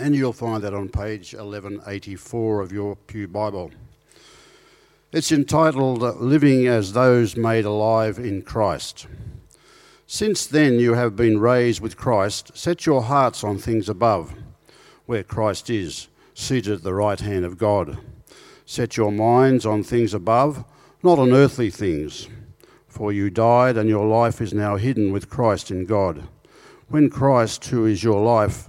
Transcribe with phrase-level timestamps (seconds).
[0.00, 3.72] And you'll find that on page 1184 of your Pew Bible.
[5.10, 9.08] It's entitled Living as Those Made Alive in Christ.
[10.06, 14.34] Since then you have been raised with Christ, set your hearts on things above,
[15.06, 17.98] where Christ is, seated at the right hand of God.
[18.64, 20.64] Set your minds on things above,
[21.02, 22.28] not on earthly things.
[22.86, 26.28] For you died, and your life is now hidden with Christ in God.
[26.86, 28.68] When Christ, who is your life,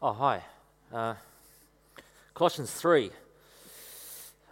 [0.00, 0.44] Oh, hi.
[0.92, 1.14] Uh,
[2.32, 3.10] Colossians 3.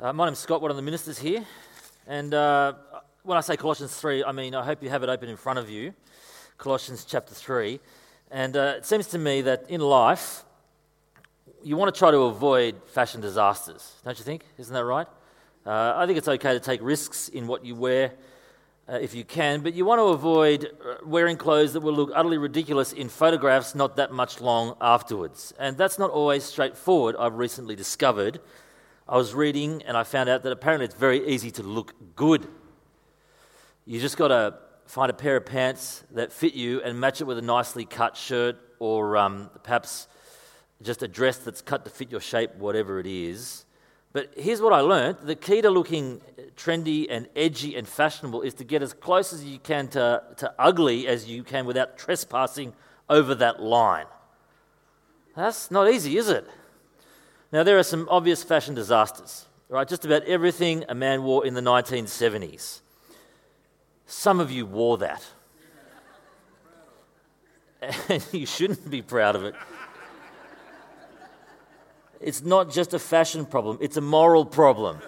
[0.00, 1.44] Uh, my name's Scott, one of the ministers here.
[2.08, 2.72] And uh,
[3.22, 5.60] when I say Colossians 3, I mean, I hope you have it open in front
[5.60, 5.94] of you.
[6.58, 7.78] Colossians chapter 3.
[8.32, 10.42] And uh, it seems to me that in life,
[11.62, 14.46] you want to try to avoid fashion disasters, don't you think?
[14.58, 15.06] Isn't that right?
[15.64, 18.14] Uh, I think it's okay to take risks in what you wear
[18.88, 22.10] uh, if you can, but you want to avoid uh, wearing clothes that will look
[22.14, 25.52] utterly ridiculous in photographs not that much long afterwards.
[25.58, 28.40] And that's not always straightforward, I've recently discovered.
[29.08, 32.46] I was reading and I found out that apparently it's very easy to look good.
[33.84, 37.24] You just got to find a pair of pants that fit you and match it
[37.24, 40.06] with a nicely cut shirt or um, perhaps
[40.82, 43.65] just a dress that's cut to fit your shape, whatever it is.
[44.16, 46.22] But here's what I learned the key to looking
[46.56, 50.54] trendy and edgy and fashionable is to get as close as you can to, to
[50.58, 52.72] ugly as you can without trespassing
[53.10, 54.06] over that line.
[55.36, 56.48] That's not easy, is it?
[57.52, 59.86] Now, there are some obvious fashion disasters, right?
[59.86, 62.80] Just about everything a man wore in the 1970s.
[64.06, 65.22] Some of you wore that.
[68.08, 69.54] And you shouldn't be proud of it.
[72.20, 74.98] It's not just a fashion problem, it's a moral problem.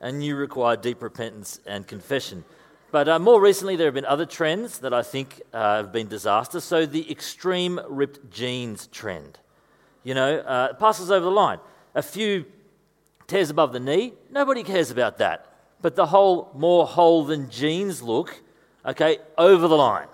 [0.00, 2.44] and you require deep repentance and confession.
[2.92, 6.08] But uh, more recently, there have been other trends that I think uh, have been
[6.08, 6.64] disasters.
[6.64, 9.38] So, the extreme ripped jeans trend.
[10.04, 11.58] You know, uh, passes over the line.
[11.94, 12.46] A few
[13.26, 15.52] tears above the knee, nobody cares about that.
[15.82, 18.40] But the whole more hole than jeans look,
[18.84, 20.06] okay, over the line.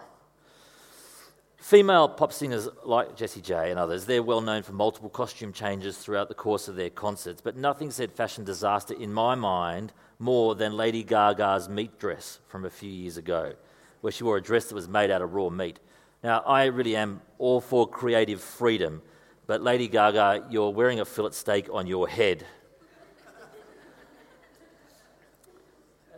[1.62, 5.96] Female pop singers like Jessie J and others, they're well known for multiple costume changes
[5.96, 10.56] throughout the course of their concerts, but nothing said fashion disaster in my mind more
[10.56, 13.54] than Lady Gaga's meat dress from a few years ago,
[14.00, 15.78] where she wore a dress that was made out of raw meat.
[16.24, 19.00] Now, I really am all for creative freedom,
[19.46, 22.44] but Lady Gaga, you're wearing a fillet steak on your head.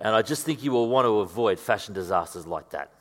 [0.00, 2.94] and I just think you will want to avoid fashion disasters like that.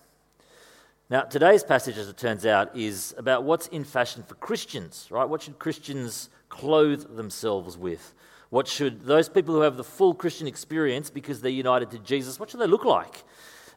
[1.10, 5.28] Now, today's passage, as it turns out, is about what's in fashion for Christians, right?
[5.28, 8.14] What should Christians clothe themselves with?
[8.50, 12.40] What should those people who have the full Christian experience because they're united to Jesus,
[12.40, 13.24] what should they look like?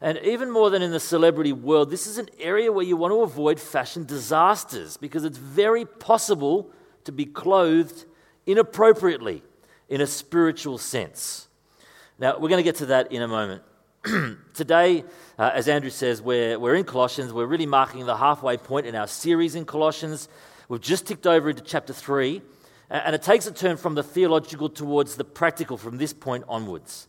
[0.01, 3.13] And even more than in the celebrity world, this is an area where you want
[3.13, 6.71] to avoid fashion disasters because it's very possible
[7.05, 8.05] to be clothed
[8.47, 9.43] inappropriately
[9.89, 11.49] in a spiritual sense.
[12.19, 13.63] Now, we're going to get to that in a moment.
[14.55, 15.05] Today,
[15.39, 17.33] uh, as Andrew says, we're, we're in Colossians.
[17.33, 20.29] We're really marking the halfway point in our series in Colossians.
[20.69, 22.41] We've just ticked over into chapter 3,
[22.91, 27.09] and it takes a turn from the theological towards the practical from this point onwards.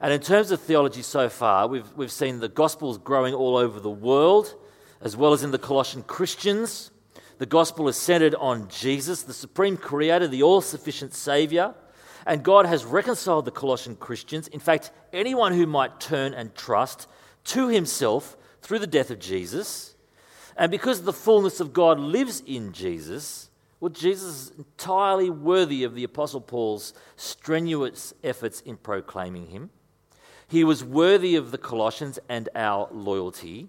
[0.00, 3.80] And in terms of theology so far, we've, we've seen the Gospels growing all over
[3.80, 4.54] the world,
[5.00, 6.90] as well as in the Colossian Christians.
[7.38, 11.74] The Gospel is centered on Jesus, the supreme creator, the all sufficient Savior.
[12.26, 17.06] And God has reconciled the Colossian Christians, in fact, anyone who might turn and trust,
[17.44, 19.94] to himself through the death of Jesus.
[20.56, 23.50] And because the fullness of God lives in Jesus,
[23.80, 29.70] well, Jesus is entirely worthy of the Apostle Paul's strenuous efforts in proclaiming him.
[30.48, 33.68] He was worthy of the Colossians and our loyalty.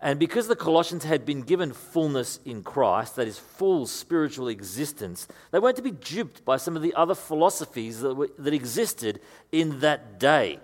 [0.00, 5.26] And because the Colossians had been given fullness in Christ, that is, full spiritual existence,
[5.50, 9.20] they weren't to be duped by some of the other philosophies that, were, that existed
[9.52, 10.58] in that day.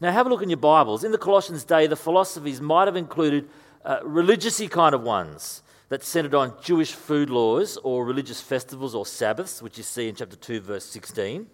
[0.00, 1.04] Now, have a look in your Bibles.
[1.04, 3.48] In the Colossians day, the philosophies might have included
[3.84, 9.04] uh, religious kind of ones that centered on Jewish food laws or religious festivals or
[9.04, 11.46] Sabbaths, which you see in chapter 2, verse 16.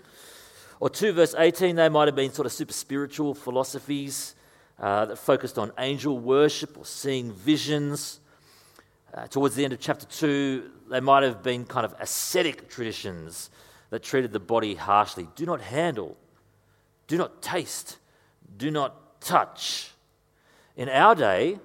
[0.79, 4.37] Or 2, verse 18, they might have been sort of super spiritual philosophies
[4.81, 8.21] uh, that focused on angel worship or seeing visions.
[9.13, 13.51] Uh, towards the end of chapter 2, they might have been kind of ascetic traditions
[13.91, 15.29] that treated the body harshly.
[15.35, 16.17] Do not handle,
[17.09, 17.99] do not taste,
[18.57, 19.91] do not touch.
[20.77, 21.59] In our day,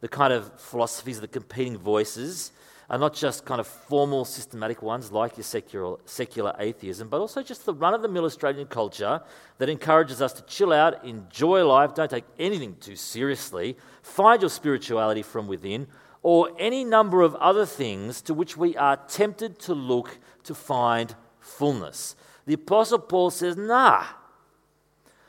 [0.00, 2.52] the kind of philosophies, of the competing voices,
[2.90, 7.40] are not just kind of formal, systematic ones like your secular, secular atheism, but also
[7.40, 9.22] just the run of the mill Australian culture
[9.58, 14.50] that encourages us to chill out, enjoy life, don't take anything too seriously, find your
[14.50, 15.86] spirituality from within,
[16.24, 21.14] or any number of other things to which we are tempted to look to find
[21.38, 22.16] fullness.
[22.44, 24.04] The Apostle Paul says, nah.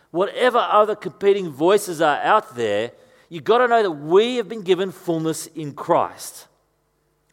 [0.10, 2.92] Whatever other competing voices are out there,
[3.30, 6.48] you've got to know that we have been given fullness in Christ.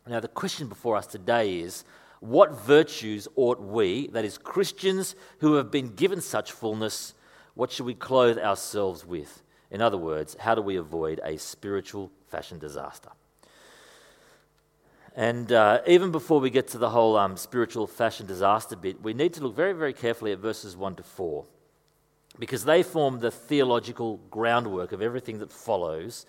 [0.09, 1.85] Now, the question before us today is
[2.21, 7.15] what virtues ought we, that is, Christians who have been given such fullness,
[7.55, 9.43] what should we clothe ourselves with?
[9.71, 13.11] In other words, how do we avoid a spiritual fashion disaster?
[15.15, 19.13] And uh, even before we get to the whole um, spiritual fashion disaster bit, we
[19.13, 21.45] need to look very, very carefully at verses 1 to 4
[22.39, 26.25] because they form the theological groundwork of everything that follows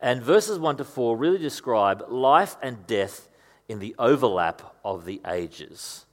[0.00, 3.28] and verses 1 to 4 really describe life and death
[3.68, 6.06] in the overlap of the ages.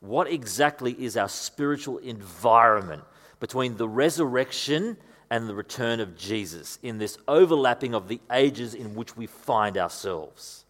[0.00, 3.04] What exactly is our spiritual environment
[3.40, 4.96] between the resurrection
[5.30, 9.78] and the return of Jesus in this overlapping of the ages in which we find
[9.78, 10.64] ourselves?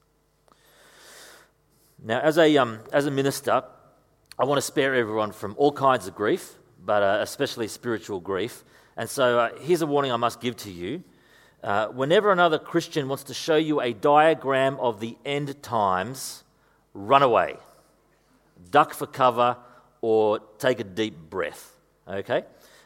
[2.03, 3.63] Now, as a, um, as a minister,
[4.39, 6.55] I want to spare everyone from all kinds of grief,
[6.85, 8.65] but uh, especially spiritual grief.
[8.97, 11.03] And so uh, here's a warning I must give to you.
[11.65, 16.45] Uh, whenever another Christian wants to show you a diagram of the end times,
[16.93, 17.57] run away,
[18.71, 19.57] duck for cover,
[20.03, 21.75] or take a deep breath.
[22.07, 22.45] Okay?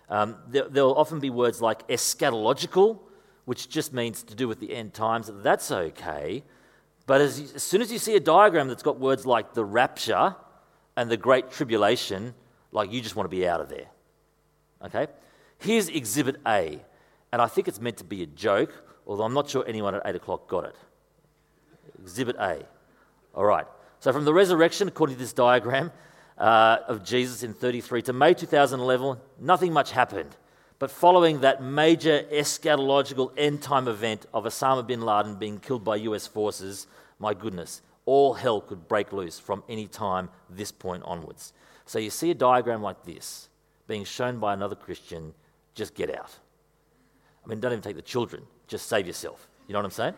[0.08, 3.00] Um, there, will often be words like eschatological,
[3.46, 5.28] which just means to do with the end times.
[5.42, 6.44] That's okay.
[7.04, 10.36] But as, as soon as you see a diagram that's got words like the rapture
[10.96, 12.32] and the great tribulation,
[12.70, 13.88] like you just want to be out of there.
[14.84, 15.08] Okay?
[15.58, 16.80] Here's exhibit A.
[17.32, 18.72] And I think it's meant to be a joke,
[19.06, 20.76] although I'm not sure anyone at 8 o'clock got it.
[22.00, 22.64] Exhibit A.
[23.34, 23.66] All right.
[24.00, 25.90] So, from the resurrection, according to this diagram
[26.38, 30.36] uh, of Jesus in 33 to May 2011, nothing much happened.
[30.78, 35.96] But following that major eschatological end time event of Osama bin Laden being killed by
[35.96, 36.86] US forces,
[37.18, 41.52] my goodness, all hell could break loose from any time this point onwards.
[41.84, 43.48] So you see a diagram like this
[43.88, 45.34] being shown by another Christian,
[45.74, 46.38] just get out.
[47.48, 49.48] I mean, don't even take the children, just save yourself.
[49.66, 50.14] You know what I'm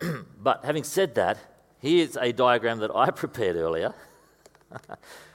[0.00, 0.24] saying?
[0.42, 1.36] but having said that,
[1.80, 3.92] here's a diagram that I prepared earlier,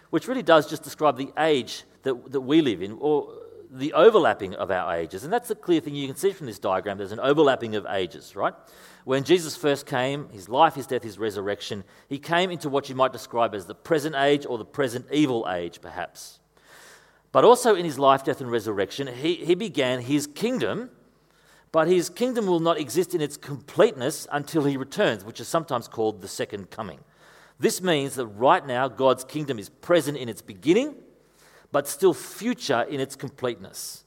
[0.10, 3.32] which really does just describe the age that, that we live in, or
[3.70, 5.24] the overlapping of our ages.
[5.24, 6.98] And that's the clear thing you can see from this diagram.
[6.98, 8.53] There's an overlapping of ages, right?
[9.03, 12.96] When Jesus first came, his life, his death, his resurrection, he came into what you
[12.96, 16.39] might describe as the present age or the present evil age, perhaps.
[17.33, 20.91] But also in his life, death, and resurrection, he, he began his kingdom,
[21.71, 25.87] but his kingdom will not exist in its completeness until he returns, which is sometimes
[25.87, 26.99] called the second coming.
[27.59, 30.93] This means that right now, God's kingdom is present in its beginning,
[31.71, 34.03] but still future in its completeness.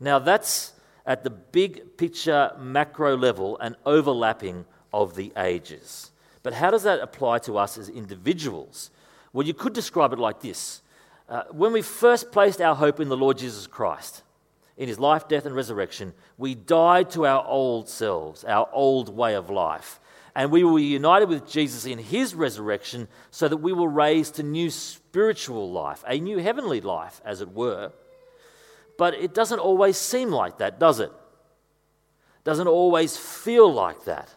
[0.00, 0.72] Now, that's
[1.04, 6.12] at the big picture macro level and overlapping of the ages.
[6.42, 8.90] But how does that apply to us as individuals?
[9.34, 10.80] Well, you could describe it like this
[11.28, 14.22] uh, When we first placed our hope in the Lord Jesus Christ,
[14.76, 19.34] in his life, death, and resurrection, we died to our old selves, our old way
[19.34, 20.00] of life.
[20.34, 24.42] And we were united with Jesus in his resurrection so that we were raised to
[24.42, 27.92] new spiritual life, a new heavenly life, as it were.
[28.98, 31.12] But it doesn't always seem like that, does it?
[32.42, 34.34] Doesn't always feel like that.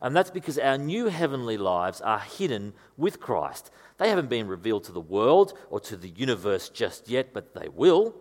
[0.00, 3.70] And that's because our new heavenly lives are hidden with Christ.
[3.98, 7.68] They haven't been revealed to the world or to the universe just yet, but they
[7.68, 8.14] will.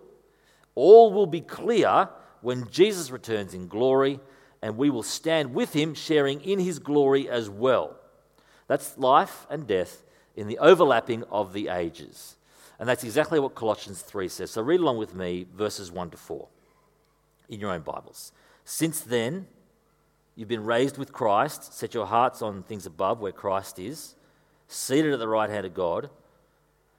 [0.76, 2.10] All will be clear
[2.42, 4.20] when Jesus returns in glory,
[4.62, 7.96] and we will stand with him, sharing in his glory as well.
[8.68, 10.04] That's life and death
[10.36, 12.36] in the overlapping of the ages.
[12.80, 14.52] And that's exactly what Colossians 3 says.
[14.52, 16.48] So read along with me, verses 1 to 4
[17.50, 18.32] in your own Bibles.
[18.66, 19.48] Since then,
[20.36, 21.74] you've been raised with Christ.
[21.74, 24.16] Set your hearts on things above where Christ is,
[24.68, 26.10] seated at the right hand of God.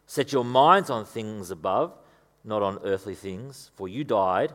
[0.06, 1.92] Set your minds on things above,
[2.44, 4.54] not on earthly things, for you died,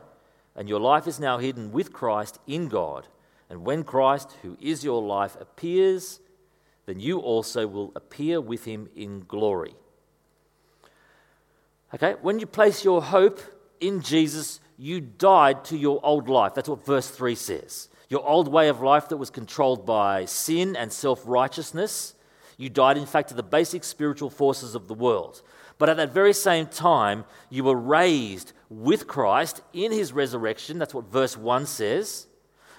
[0.56, 3.08] and your life is now hidden with Christ in God.
[3.48, 6.20] And when Christ, who is your life, appears,
[6.86, 9.74] then you also will appear with him in glory.
[11.94, 13.40] Okay, when you place your hope
[13.80, 16.54] in Jesus, you died to your old life.
[16.54, 17.88] That's what verse 3 says.
[18.08, 22.14] Your old way of life that was controlled by sin and self righteousness.
[22.56, 25.42] You died, in fact, to the basic spiritual forces of the world.
[25.78, 30.78] But at that very same time, you were raised with Christ in his resurrection.
[30.78, 32.26] That's what verse 1 says.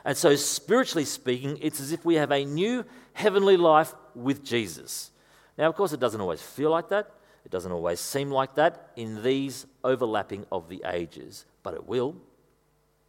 [0.06, 5.12] And so, spiritually speaking, it's as if we have a new heavenly life with Jesus.
[5.58, 7.12] Now, of course, it doesn't always feel like that.
[7.44, 12.16] It doesn't always seem like that in these overlapping of the ages, but it will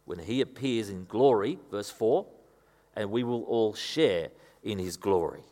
[0.07, 2.25] when he appears in glory, verse 4,
[2.95, 4.29] and we will all share
[4.63, 5.43] in his glory.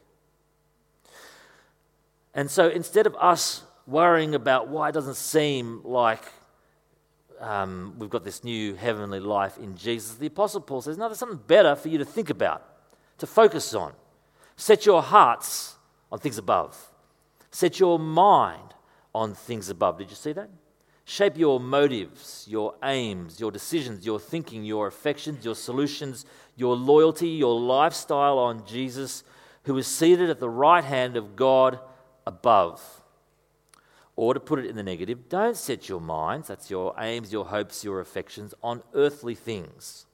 [2.35, 6.21] And so instead of us worrying about why it doesn't seem like
[7.39, 11.17] um, we've got this new heavenly life in Jesus, the Apostle Paul says, No, there's
[11.17, 12.63] something better for you to think about,
[13.19, 13.93] to focus on.
[14.57, 15.75] Set your hearts
[16.11, 16.91] on things above,
[17.51, 18.73] set your mind
[19.13, 19.97] on things above.
[19.97, 20.49] Did you see that?
[21.07, 26.25] Shape your motives, your aims, your decisions, your thinking, your affections, your solutions,
[26.57, 29.23] your loyalty, your lifestyle on Jesus,
[29.65, 31.79] who is seated at the right hand of God
[32.25, 33.01] above.
[34.15, 37.45] Or to put it in the negative, don't set your minds, that's your aims, your
[37.45, 40.05] hopes, your affections, on earthly things.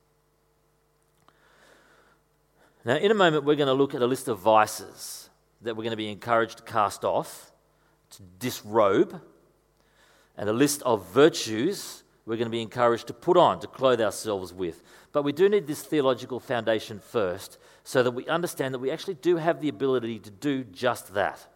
[2.83, 5.29] Now, in a moment, we're going to look at a list of vices
[5.61, 7.51] that we're going to be encouraged to cast off
[8.11, 9.21] to disrobe,
[10.37, 14.01] and a list of virtues we're going to be encouraged to put on, to clothe
[14.01, 14.83] ourselves with.
[15.11, 19.15] But we do need this theological foundation first so that we understand that we actually
[19.15, 21.47] do have the ability to do just that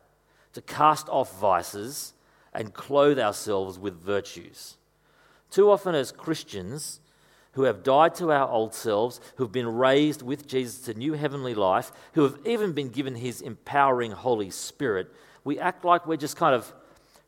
[0.56, 2.14] to cast off vices
[2.54, 4.78] and clothe ourselves with virtues.
[5.52, 7.02] Too often, as Christians
[7.52, 11.54] who have died to our old selves, who've been raised with Jesus to new heavenly
[11.54, 16.38] life, who have even been given his empowering Holy Spirit, we act like we're just
[16.38, 16.74] kind of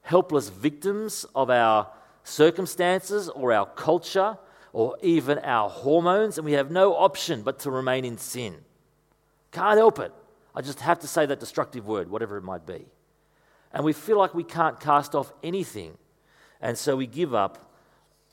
[0.02, 1.88] helpless victims of our
[2.24, 4.38] circumstances or our culture
[4.72, 8.56] or even our hormones, and we have no option but to remain in sin.
[9.52, 10.14] Can't help it.
[10.56, 12.86] I just have to say that destructive word, whatever it might be.
[13.74, 15.98] And we feel like we can't cast off anything,
[16.62, 17.72] and so we give up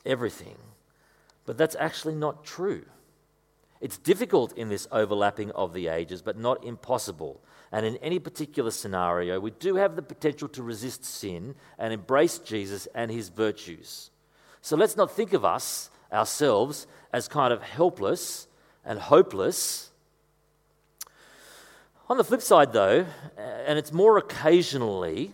[0.07, 0.57] everything.
[1.45, 2.85] But that's actually not true.
[3.81, 7.43] It's difficult in this overlapping of the ages, but not impossible.
[7.71, 12.39] And in any particular scenario, we do have the potential to resist sin and embrace
[12.39, 14.11] Jesus and his virtues.
[14.63, 18.47] So let's not think of us, ourselves, as kind of helpless
[18.85, 19.91] and hopeless.
[22.07, 23.07] On the flip side, though,
[23.39, 25.33] uh, and it's more occasionally,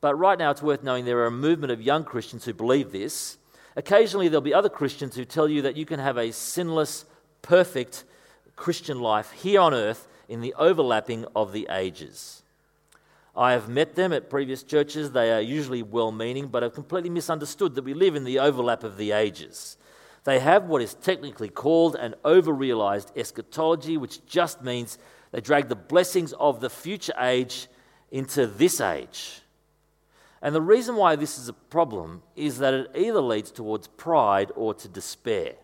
[0.00, 2.90] but right now it's worth knowing there are a movement of young Christians who believe
[2.90, 3.36] this.
[3.76, 7.04] Occasionally, there'll be other Christians who tell you that you can have a sinless,
[7.42, 8.04] perfect
[8.56, 12.42] Christian life here on earth in the overlapping of the ages.
[13.36, 15.10] I have met them at previous churches.
[15.10, 18.84] They are usually well meaning, but have completely misunderstood that we live in the overlap
[18.84, 19.76] of the ages.
[20.24, 24.98] They have what is technically called an over realized eschatology, which just means
[25.36, 27.68] they drag the blessings of the future age
[28.10, 29.42] into this age.
[30.40, 34.50] And the reason why this is a problem is that it either leads towards pride
[34.56, 35.56] or to despair.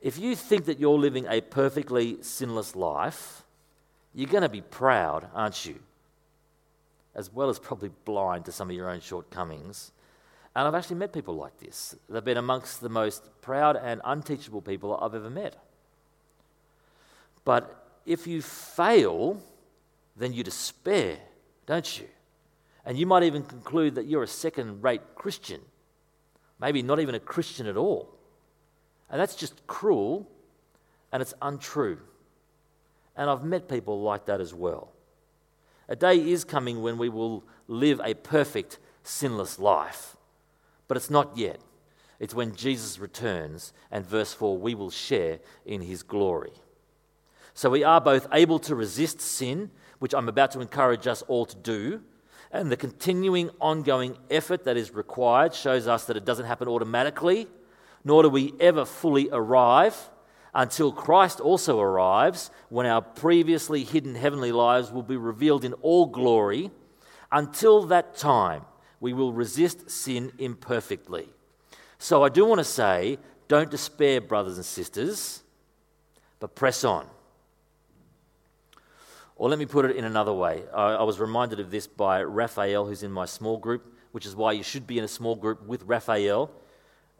[0.00, 3.42] If you think that you're living a perfectly sinless life,
[4.14, 5.80] you're going to be proud, aren't you?
[7.16, 9.90] As well as probably blind to some of your own shortcomings.
[10.54, 11.96] And I've actually met people like this.
[12.08, 15.56] They've been amongst the most proud and unteachable people I've ever met.
[17.44, 19.42] But if you fail,
[20.16, 21.18] then you despair,
[21.66, 22.08] don't you?
[22.84, 25.60] And you might even conclude that you're a second rate Christian,
[26.60, 28.08] maybe not even a Christian at all.
[29.10, 30.28] And that's just cruel
[31.12, 31.98] and it's untrue.
[33.16, 34.92] And I've met people like that as well.
[35.88, 40.16] A day is coming when we will live a perfect, sinless life.
[40.86, 41.60] But it's not yet.
[42.20, 46.52] It's when Jesus returns, and verse 4, we will share in his glory.
[47.60, 51.44] So we are both able to resist sin, which I'm about to encourage us all
[51.44, 52.00] to do,
[52.50, 57.48] and the continuing, ongoing effort that is required shows us that it doesn't happen automatically,
[58.02, 60.08] nor do we ever fully arrive
[60.54, 66.06] until Christ also arrives, when our previously hidden heavenly lives will be revealed in all
[66.06, 66.70] glory.
[67.30, 68.64] Until that time,
[69.00, 71.28] we will resist sin imperfectly.
[71.98, 75.42] So I do want to say don't despair, brothers and sisters,
[76.38, 77.06] but press on.
[79.40, 80.64] Or let me put it in another way.
[80.70, 84.36] I, I was reminded of this by Raphael, who's in my small group, which is
[84.36, 86.50] why you should be in a small group with Raphael.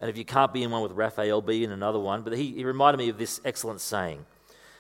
[0.02, 2.20] And if you can't be in one with Raphael, be in another one.
[2.20, 4.26] But he, he reminded me of this excellent saying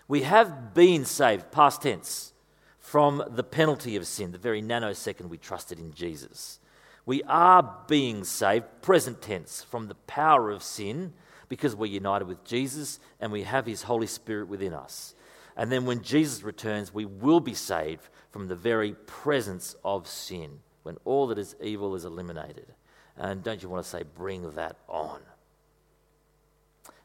[0.06, 2.34] We have been saved, past tense,
[2.78, 6.60] from the penalty of sin, the very nanosecond we trusted in Jesus.
[7.06, 11.14] We are being saved, present tense, from the power of sin
[11.48, 15.14] because we're united with Jesus and we have his Holy Spirit within us.
[15.60, 20.60] And then when Jesus returns, we will be saved from the very presence of sin,
[20.84, 22.72] when all that is evil is eliminated.
[23.14, 25.20] And don't you want to say, bring that on?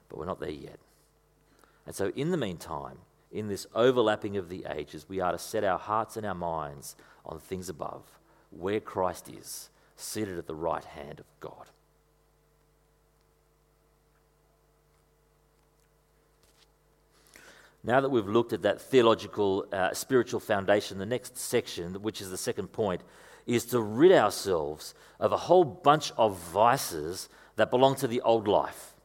[0.08, 0.80] But we're not there yet.
[1.86, 5.66] And so, in the meantime, in this overlapping of the ages, we are to set
[5.66, 6.96] our hearts and our minds
[7.26, 8.04] on things above,
[8.52, 11.72] where Christ is, seated at the right hand of God.
[17.86, 22.32] Now that we've looked at that theological, uh, spiritual foundation, the next section, which is
[22.32, 23.02] the second point,
[23.46, 28.48] is to rid ourselves of a whole bunch of vices that belong to the old
[28.48, 28.96] life,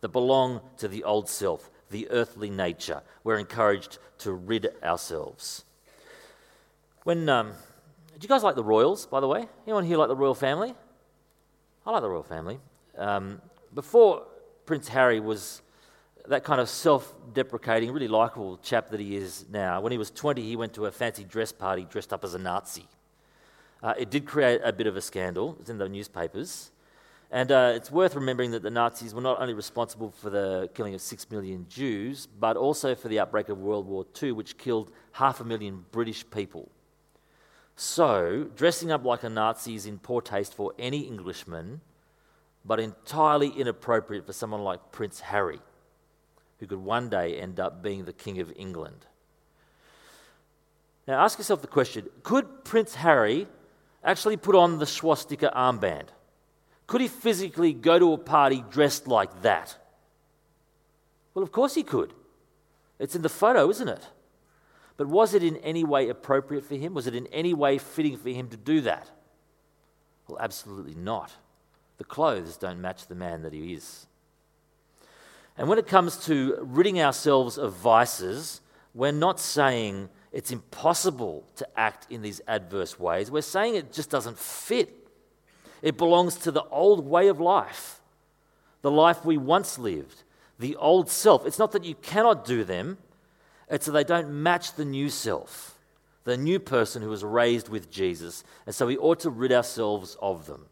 [0.00, 3.02] that belong to the old self, the earthly nature.
[3.24, 5.66] We're encouraged to rid ourselves.
[7.04, 9.48] When um, do you guys like the Royals, by the way?
[9.66, 10.74] Anyone here like the royal family?
[11.84, 12.58] I like the royal family.
[12.96, 13.42] Um,
[13.74, 14.22] before
[14.64, 15.60] Prince Harry was
[16.30, 20.10] that kind of self deprecating, really likable chap that he is now, when he was
[20.10, 22.86] 20, he went to a fancy dress party dressed up as a Nazi.
[23.82, 25.56] Uh, it did create a bit of a scandal.
[25.60, 26.70] It's in the newspapers.
[27.32, 30.94] And uh, it's worth remembering that the Nazis were not only responsible for the killing
[30.94, 34.90] of six million Jews, but also for the outbreak of World War II, which killed
[35.12, 36.70] half a million British people.
[37.76, 41.80] So, dressing up like a Nazi is in poor taste for any Englishman,
[42.64, 45.60] but entirely inappropriate for someone like Prince Harry,
[46.60, 49.06] who could one day end up being the King of England.
[51.08, 53.48] Now, ask yourself the question could Prince Harry
[54.04, 56.08] actually put on the swastika armband?
[56.86, 59.76] Could he physically go to a party dressed like that?
[61.34, 62.12] Well, of course he could.
[62.98, 64.08] It's in the photo, isn't it?
[64.96, 66.92] But was it in any way appropriate for him?
[66.92, 69.08] Was it in any way fitting for him to do that?
[70.28, 71.32] Well, absolutely not.
[71.96, 74.06] The clothes don't match the man that he is.
[75.60, 78.62] And when it comes to ridding ourselves of vices,
[78.94, 83.30] we're not saying it's impossible to act in these adverse ways.
[83.30, 85.06] We're saying it just doesn't fit.
[85.82, 88.00] It belongs to the old way of life,
[88.80, 90.22] the life we once lived,
[90.58, 91.44] the old self.
[91.44, 92.96] It's not that you cannot do them,
[93.68, 95.78] it's that they don't match the new self,
[96.24, 98.44] the new person who was raised with Jesus.
[98.64, 100.69] And so we ought to rid ourselves of them.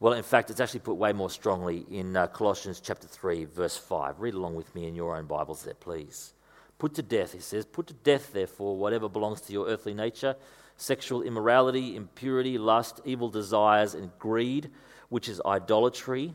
[0.00, 3.76] Well, in fact, it's actually put way more strongly in uh, Colossians chapter 3, verse
[3.76, 4.18] 5.
[4.18, 6.32] Read along with me in your own Bibles there, please.
[6.78, 10.36] Put to death, he says, put to death, therefore, whatever belongs to your earthly nature
[10.78, 14.70] sexual immorality, impurity, lust, evil desires, and greed,
[15.10, 16.32] which is idolatry.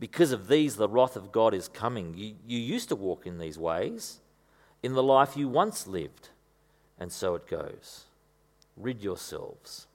[0.00, 2.14] Because of these, the wrath of God is coming.
[2.16, 4.18] You, you used to walk in these ways
[4.82, 6.30] in the life you once lived,
[6.98, 8.06] and so it goes.
[8.76, 9.86] Rid yourselves.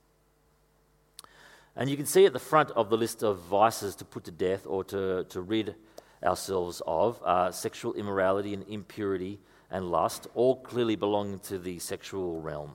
[1.76, 4.32] And you can see at the front of the list of vices to put to
[4.32, 5.76] death or to, to rid
[6.24, 9.40] ourselves of uh, sexual immorality and impurity
[9.72, 12.74] and lust, all clearly belonging to the sexual realm.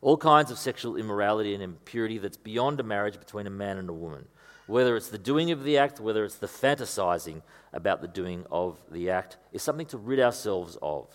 [0.00, 3.88] All kinds of sexual immorality and impurity that's beyond a marriage between a man and
[3.88, 4.26] a woman.
[4.66, 8.78] Whether it's the doing of the act, whether it's the fantasizing about the doing of
[8.90, 11.08] the act, is something to rid ourselves of.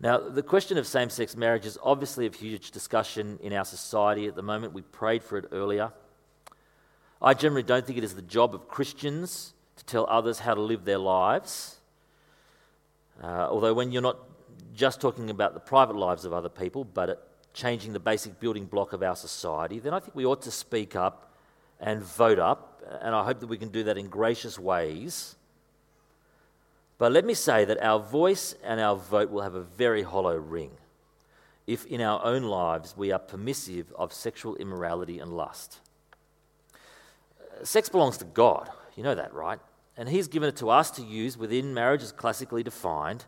[0.00, 4.26] Now, the question of same sex marriage is obviously of huge discussion in our society
[4.26, 4.72] at the moment.
[4.72, 5.92] We prayed for it earlier.
[7.22, 10.60] I generally don't think it is the job of Christians to tell others how to
[10.60, 11.76] live their lives.
[13.22, 14.18] Uh, although, when you're not
[14.74, 18.92] just talking about the private lives of other people, but changing the basic building block
[18.92, 21.32] of our society, then I think we ought to speak up
[21.80, 22.82] and vote up.
[23.00, 25.36] And I hope that we can do that in gracious ways.
[27.04, 30.36] But let me say that our voice and our vote will have a very hollow
[30.36, 30.70] ring
[31.66, 35.80] if in our own lives we are permissive of sexual immorality and lust.
[37.62, 38.70] Sex belongs to God.
[38.96, 39.58] You know that, right?
[39.98, 43.26] And He's given it to us to use within marriage as classically defined.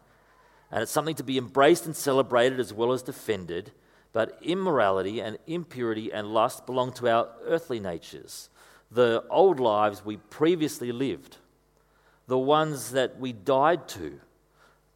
[0.71, 3.73] And it's something to be embraced and celebrated as well as defended.
[4.15, 8.49] But immorality and impurity and lust belong to our earthly natures,
[8.91, 11.37] the old lives we previously lived,
[12.27, 14.21] the ones that we died to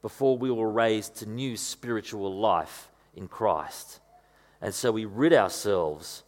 [0.02, 4.00] before we were raised to new spiritual life in Christ.
[4.60, 6.22] And so we rid ourselves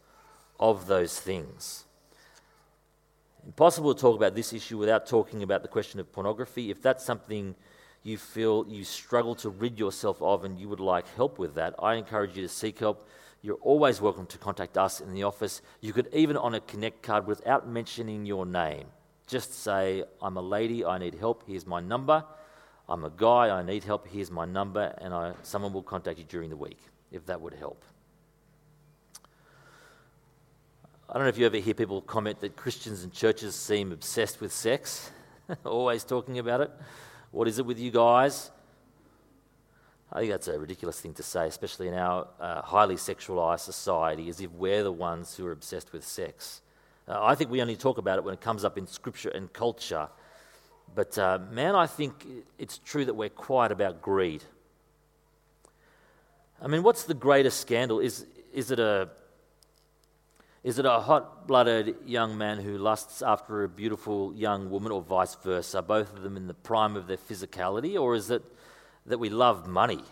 [0.60, 1.84] of those things.
[3.44, 6.70] Impossible to talk about this issue without talking about the question of pornography.
[6.70, 7.56] If that's something
[8.04, 11.74] you feel you struggle to rid yourself of and you would like help with that,
[11.78, 13.08] I encourage you to seek help.
[13.42, 15.62] You're always welcome to contact us in the office.
[15.80, 18.86] You could even on a Connect card without mentioning your name.
[19.32, 22.22] Just say, I'm a lady, I need help, here's my number.
[22.86, 26.26] I'm a guy, I need help, here's my number, and I, someone will contact you
[26.28, 26.76] during the week
[27.10, 27.82] if that would help.
[31.08, 34.42] I don't know if you ever hear people comment that Christians and churches seem obsessed
[34.42, 35.10] with sex,
[35.64, 36.70] always talking about it.
[37.30, 38.50] What is it with you guys?
[40.12, 44.28] I think that's a ridiculous thing to say, especially in our uh, highly sexualized society,
[44.28, 46.61] as if we're the ones who are obsessed with sex.
[47.08, 49.52] Uh, I think we only talk about it when it comes up in scripture and
[49.52, 50.08] culture.
[50.94, 52.26] But uh, man, I think
[52.58, 54.44] it's true that we're quiet about greed.
[56.60, 57.98] I mean, what's the greatest scandal?
[57.98, 59.08] Is, is it a
[60.62, 65.02] is it a hot blooded young man who lusts after a beautiful young woman, or
[65.02, 68.00] vice versa, both of them in the prime of their physicality?
[68.00, 68.44] Or is it
[69.06, 70.04] that we love money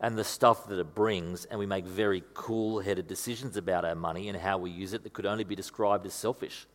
[0.00, 3.94] and the stuff that it brings, and we make very cool headed decisions about our
[3.94, 6.66] money and how we use it that could only be described as selfish?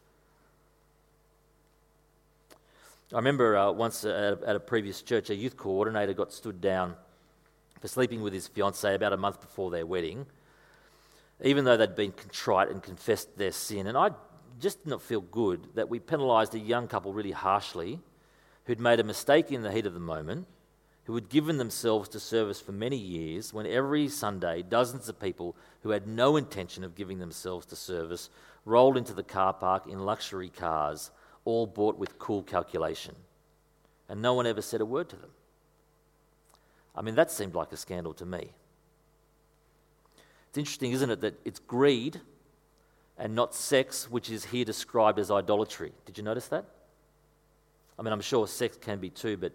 [3.11, 6.95] I remember uh, once at, at a previous church, a youth coordinator got stood down
[7.79, 10.25] for sleeping with his fiancee about a month before their wedding
[11.43, 13.87] even though they'd been contrite and confessed their sin.
[13.87, 14.11] And I
[14.59, 17.99] just did not feel good that we penalised a young couple really harshly
[18.65, 20.47] who'd made a mistake in the heat of the moment,
[21.05, 25.55] who had given themselves to service for many years, when every Sunday dozens of people
[25.81, 28.29] who had no intention of giving themselves to service
[28.65, 31.11] rolled into the car park in luxury cars,
[31.45, 33.15] all bought with cool calculation.
[34.09, 35.29] And no one ever said a word to them.
[36.95, 38.53] I mean, that seemed like a scandal to me.
[40.49, 42.21] It's interesting, isn't it, that it's greed
[43.17, 45.91] and not sex which is here described as idolatry.
[46.05, 46.65] Did you notice that?
[47.99, 49.53] I mean, I'm sure sex can be too, but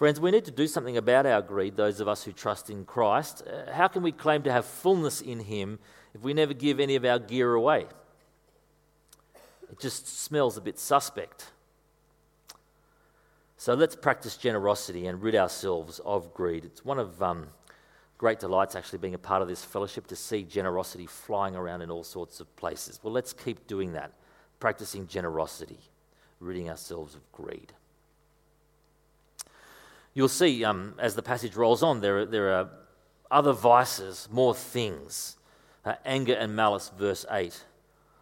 [0.00, 2.86] friends, we need to do something about our greed, those of us who trust in
[2.86, 3.42] Christ.
[3.46, 5.78] Uh, how can we claim to have fullness in Him
[6.14, 7.84] if we never give any of our gear away?
[9.70, 11.50] It just smells a bit suspect.
[13.58, 16.64] So let's practice generosity and rid ourselves of greed.
[16.64, 17.48] It's one of um,
[18.16, 21.90] great delights actually being a part of this fellowship to see generosity flying around in
[21.90, 23.00] all sorts of places.
[23.02, 24.14] Well, let's keep doing that,
[24.60, 25.80] practicing generosity,
[26.40, 27.74] ridding ourselves of greed.
[30.12, 32.70] You'll see um, as the passage rolls on, there are, there are
[33.30, 35.36] other vices, more things.
[35.84, 37.64] Uh, anger and malice, verse 8.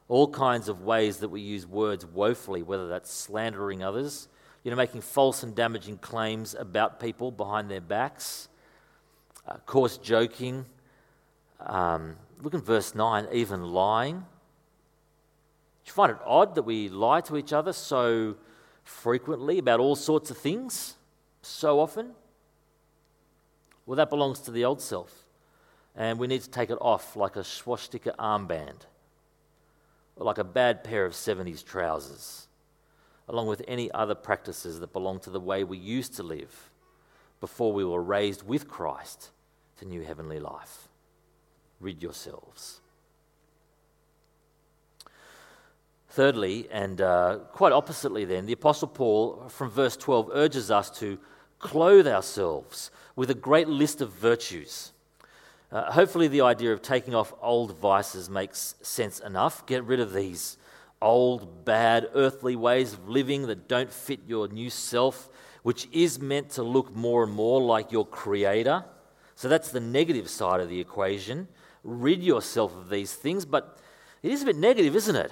[0.08, 4.28] All kinds of ways that we use words woefully, whether that's slandering others,
[4.62, 8.48] you know, making false and damaging claims about people behind their backs,
[9.46, 10.66] uh, coarse joking.
[11.60, 14.18] Um, look at verse 9, even lying.
[14.18, 14.24] Do
[15.86, 18.36] you find it odd that we lie to each other so
[18.84, 20.97] frequently about all sorts of things
[21.48, 22.12] so often?
[23.86, 25.24] Well, that belongs to the old self.
[25.96, 28.86] And we need to take it off like a swastika armband
[30.16, 32.48] or like a bad pair of 70s trousers,
[33.28, 36.70] along with any other practices that belong to the way we used to live
[37.40, 39.30] before we were raised with Christ
[39.78, 40.88] to new heavenly life.
[41.80, 42.80] Rid yourselves.
[46.10, 51.18] Thirdly, and uh, quite oppositely, then, the Apostle Paul from verse 12 urges us to
[51.58, 54.92] clothe ourselves with a great list of virtues.
[55.70, 59.66] Uh, hopefully, the idea of taking off old vices makes sense enough.
[59.66, 60.56] Get rid of these
[61.02, 65.28] old, bad, earthly ways of living that don't fit your new self,
[65.62, 68.84] which is meant to look more and more like your Creator.
[69.34, 71.48] So that's the negative side of the equation.
[71.84, 73.78] Rid yourself of these things, but
[74.22, 75.30] it is a bit negative, isn't it?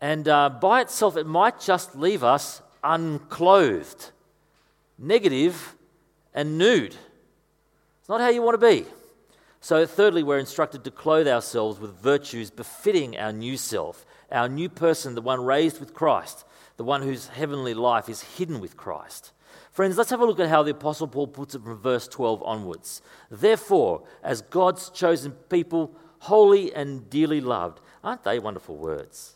[0.00, 4.12] And uh, by itself, it might just leave us unclothed,
[5.00, 5.76] negative,
[6.34, 6.94] and nude.
[7.98, 8.84] It's not how you want to be.
[9.62, 14.68] So, thirdly, we're instructed to clothe ourselves with virtues befitting our new self, our new
[14.68, 16.44] person, the one raised with Christ,
[16.76, 19.32] the one whose heavenly life is hidden with Christ.
[19.72, 22.42] Friends, let's have a look at how the Apostle Paul puts it from verse 12
[22.42, 23.02] onwards.
[23.30, 29.34] Therefore, as God's chosen people, holy and dearly loved, aren't they wonderful words?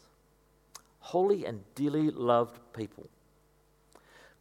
[1.01, 3.09] Holy and dearly loved people.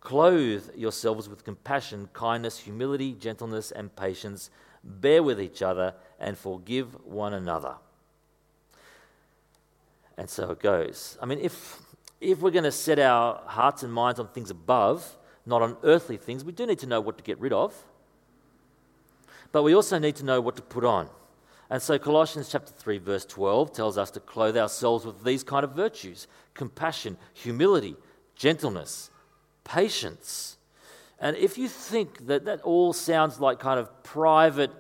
[0.04, 4.50] Clothe yourselves with compassion, kindness, humility, gentleness, and patience.
[4.84, 7.76] Bear with each other and forgive one another.
[10.18, 11.18] And so it goes.
[11.22, 11.80] I mean, if,
[12.20, 16.18] if we're going to set our hearts and minds on things above, not on earthly
[16.18, 17.74] things, we do need to know what to get rid of.
[19.54, 21.08] But we also need to know what to put on.
[21.70, 25.64] And so Colossians chapter 3 verse 12 tells us to clothe ourselves with these kind
[25.64, 27.96] of virtues: compassion, humility,
[28.36, 29.10] gentleness,
[29.64, 30.58] patience.
[31.20, 34.72] And if you think that that all sounds like kind of private,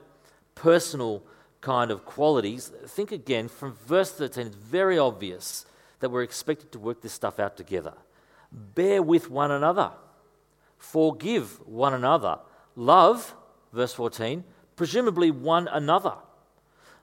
[0.55, 1.23] personal
[1.61, 4.47] kind of qualities, think again from verse 13.
[4.47, 5.65] It's very obvious
[5.99, 7.93] that we're expected to work this stuff out together.
[8.51, 9.91] Bear with one another,
[10.77, 12.39] forgive one another,
[12.75, 13.33] love,
[13.71, 14.43] verse 14,
[14.75, 16.15] presumably one another.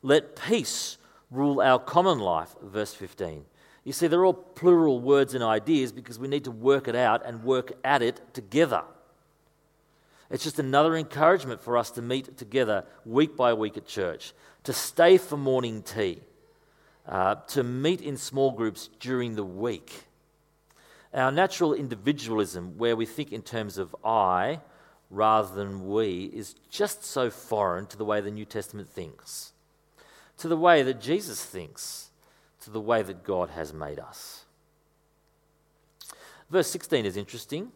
[0.02, 0.98] Let peace
[1.30, 3.46] rule our common life, verse 15.
[3.84, 7.24] You see, they're all plural words and ideas because we need to work it out
[7.24, 8.82] and work at it together.
[10.30, 14.32] It's just another encouragement for us to meet together week by week at church,
[14.64, 16.20] to stay for morning tea,
[17.08, 20.04] uh, to meet in small groups during the week.
[21.12, 24.60] Our natural individualism, where we think in terms of I
[25.10, 29.52] rather than we, is just so foreign to the way the New Testament thinks,
[30.36, 32.09] to the way that Jesus thinks
[32.60, 34.44] to the way that God has made us.
[36.50, 37.72] Verse 16 is interesting.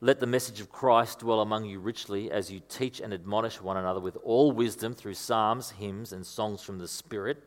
[0.00, 3.76] Let the message of Christ dwell among you richly as you teach and admonish one
[3.76, 7.42] another with all wisdom through psalms, hymns, and songs from the Spirit.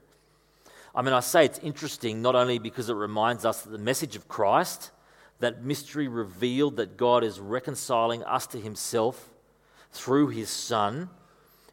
[0.95, 4.15] I mean, I say it's interesting not only because it reminds us that the message
[4.15, 4.91] of Christ,
[5.39, 9.29] that mystery revealed that God is reconciling us to himself
[9.91, 11.09] through his Son,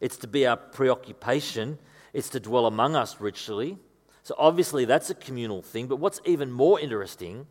[0.01, 1.79] it's to be our preoccupation,
[2.13, 3.79] it's to dwell among us richly.
[4.25, 5.87] So obviously, that's a communal thing.
[5.87, 7.47] But what's even more interesting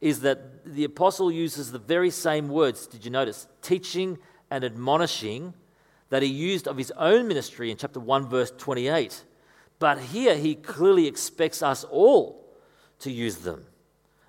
[0.00, 3.46] is that the apostle uses the very same words, did you notice?
[3.60, 4.18] Teaching
[4.50, 5.52] and admonishing
[6.10, 9.24] that he used of his own ministry in chapter 1, verse 28.
[9.80, 12.46] But here he clearly expects us all
[13.00, 13.64] to use them.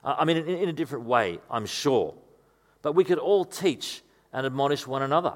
[0.04, 2.16] I mean, in, a different way, I'm sure.
[2.82, 4.02] But we could all teach
[4.34, 5.34] and admonish one another.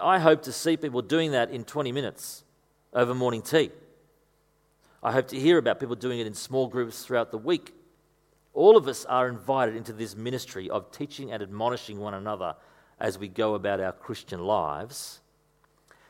[0.00, 2.42] I hope to see people doing that in 20 minutes
[2.92, 3.70] over morning tea.
[5.06, 7.72] I hope to hear about people doing it in small groups throughout the week.
[8.52, 12.56] All of us are invited into this ministry of teaching and admonishing one another
[12.98, 15.20] as we go about our Christian lives.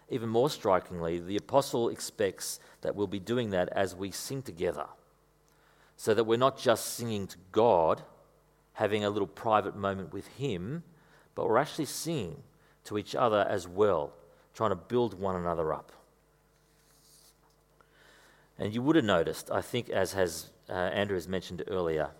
[0.09, 4.87] Even more strikingly, the apostle expects that we'll be doing that as we sing together,
[5.99, 8.01] so that we're not just singing to God,
[8.73, 10.85] having a little private moment with Him,
[11.35, 12.43] but we're actually singing
[12.85, 14.15] to each other as well,
[14.55, 15.93] trying to build one another up.
[18.59, 22.11] And you would have noticed, I think, as has uh, Andrew has mentioned earlier,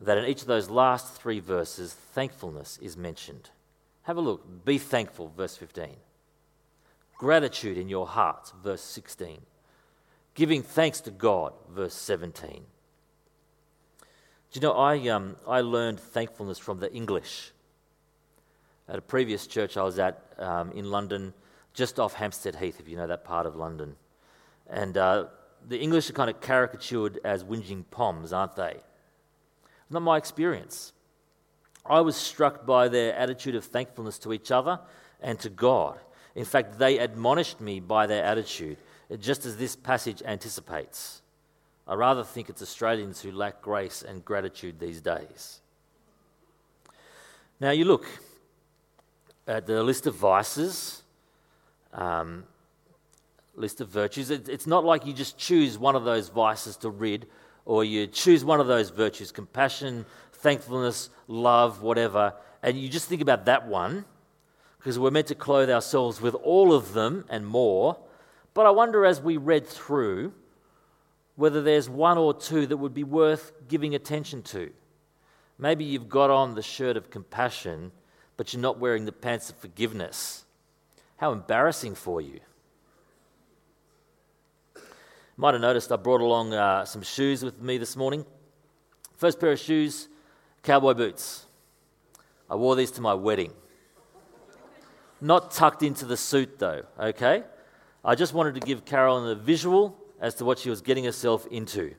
[0.00, 3.50] that in each of those last three verses, thankfulness is mentioned.
[4.02, 4.64] Have a look.
[4.64, 5.96] Be thankful, verse 15.
[7.16, 9.42] Gratitude in your hearts, verse 16.
[10.34, 12.64] Giving thanks to God, verse 17.
[14.52, 17.52] Do you know, I, um, I learned thankfulness from the English.
[18.88, 21.32] At a previous church I was at um, in London,
[21.74, 23.96] just off Hampstead Heath, if you know that part of London.
[24.68, 25.26] And uh,
[25.68, 28.76] the English are kind of caricatured as whinging poms, aren't they?
[29.90, 30.92] Not my experience.
[31.84, 34.80] I was struck by their attitude of thankfulness to each other
[35.20, 35.98] and to God.
[36.34, 38.78] In fact, they admonished me by their attitude,
[39.18, 41.22] just as this passage anticipates.
[41.86, 45.60] I rather think it's Australians who lack grace and gratitude these days.
[47.60, 48.06] Now, you look
[49.46, 51.02] at the list of vices,
[51.92, 52.44] um,
[53.54, 54.30] list of virtues.
[54.30, 57.26] It's not like you just choose one of those vices to rid,
[57.64, 63.22] or you choose one of those virtues compassion, thankfulness, love, whatever, and you just think
[63.22, 64.04] about that one,
[64.78, 67.98] because we're meant to clothe ourselves with all of them and more.
[68.54, 70.32] But I wonder as we read through
[71.36, 74.70] whether there's one or two that would be worth giving attention to.
[75.58, 77.92] Maybe you've got on the shirt of compassion,
[78.36, 80.44] but you're not wearing the pants of forgiveness.
[81.16, 82.40] How embarrassing for you.
[85.36, 88.26] Might have noticed I brought along uh, some shoes with me this morning.
[89.16, 90.08] First pair of shoes,
[90.62, 91.46] cowboy boots.
[92.50, 93.52] I wore these to my wedding.
[95.22, 97.44] Not tucked into the suit, though, okay?
[98.04, 101.46] I just wanted to give Carolyn a visual as to what she was getting herself
[101.46, 101.94] into.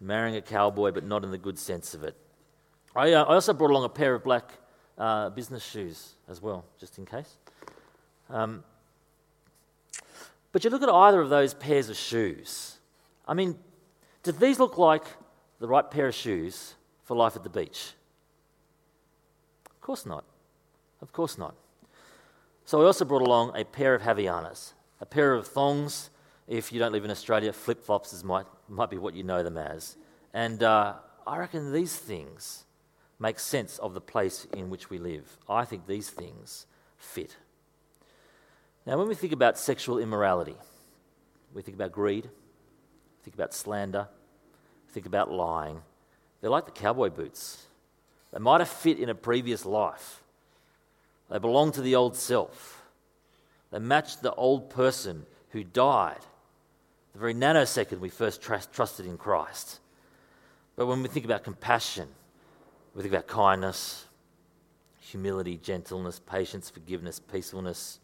[0.00, 2.16] Marrying a cowboy, but not in the good sense of it.
[2.96, 4.50] I, uh, I also brought along a pair of black
[4.96, 7.36] uh, business shoes as well, just in case.
[8.28, 8.64] Um,
[10.52, 12.78] but you look at either of those pairs of shoes.
[13.26, 13.58] I mean,
[14.22, 15.04] do these look like
[15.60, 17.92] the right pair of shoes for life at the beach?
[19.70, 20.24] Of course not.
[21.00, 21.54] Of course not.
[22.64, 26.10] So I also brought along a pair of Havaianas, a pair of thongs.
[26.46, 29.56] If you don't live in Australia, flip flops might, might be what you know them
[29.56, 29.96] as.
[30.34, 30.94] And uh,
[31.26, 32.64] I reckon these things
[33.18, 35.38] make sense of the place in which we live.
[35.48, 37.36] I think these things fit.
[38.88, 40.56] Now, when we think about sexual immorality,
[41.52, 42.26] we think about greed,
[43.22, 44.08] think about slander,
[44.92, 45.82] think about lying.
[46.40, 47.66] They're like the cowboy boots.
[48.32, 50.22] They might have fit in a previous life,
[51.30, 52.82] they belong to the old self.
[53.70, 56.20] They match the old person who died
[57.12, 59.80] the very nanosecond we first trust, trusted in Christ.
[60.76, 62.08] But when we think about compassion,
[62.94, 64.06] we think about kindness,
[65.00, 67.98] humility, gentleness, patience, forgiveness, peacefulness,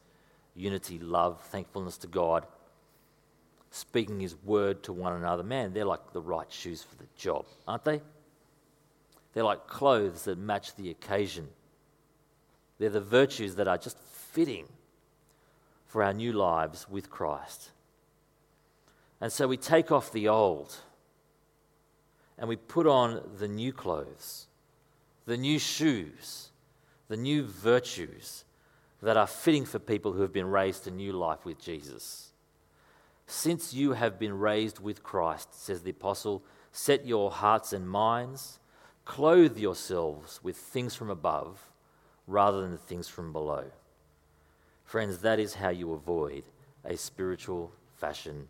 [0.55, 2.47] unity, love, thankfulness to God,
[3.71, 5.43] speaking His word to one another.
[5.43, 8.01] Man, they're like the right shoes for the job, aren't they?
[9.33, 11.49] They're like clothes that match the occasion.
[12.79, 14.67] They're the virtues that are just fitting
[15.87, 17.71] for our new lives with Christ.
[19.21, 20.77] And so we take off the old
[22.39, 24.47] and we put on the new clothes,
[25.27, 26.51] the new shoes,
[27.09, 28.44] the new virtues
[29.05, 32.33] that are fitting for people who have been raised to new life with Jesus.
[33.27, 38.59] Since you have been raised with Christ, says the apostle, set your hearts and minds,
[39.05, 41.71] clothe yourselves with things from above
[42.27, 43.65] rather than the things from below.
[44.87, 46.45] Friends, that is how you avoid
[46.83, 48.49] a spiritual fashion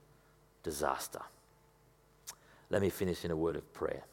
[0.63, 1.23] disaster.
[2.71, 4.05] Let me finish in a word of prayer.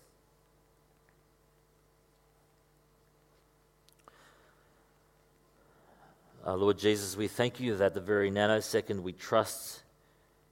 [6.45, 9.81] Uh, Lord Jesus, we thank you that the very nanosecond we trust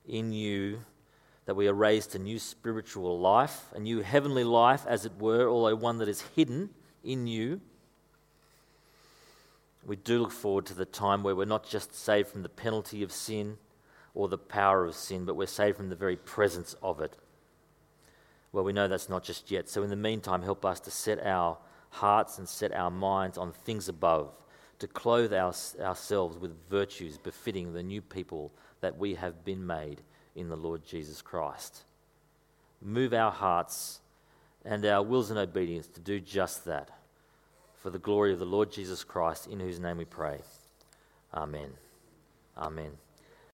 [0.07, 0.81] in you,
[1.45, 5.47] that we are raised to new spiritual life, a new heavenly life, as it were,
[5.47, 6.69] although one that is hidden
[7.03, 7.61] in you
[9.89, 13.01] we do look forward to the time where we're not just saved from the penalty
[13.01, 13.57] of sin
[14.13, 17.17] or the power of sin, but we're saved from the very presence of it.
[18.51, 19.67] Well, we know that's not just yet.
[19.67, 21.57] So, in the meantime, help us to set our
[21.89, 24.31] hearts and set our minds on things above,
[24.79, 30.01] to clothe our, ourselves with virtues befitting the new people that we have been made
[30.35, 31.83] in the Lord Jesus Christ.
[32.81, 33.99] Move our hearts
[34.63, 36.89] and our wills and obedience to do just that
[37.75, 40.39] for the glory of the Lord Jesus Christ, in whose name we pray.
[41.33, 41.71] Amen.
[42.57, 42.91] Amen.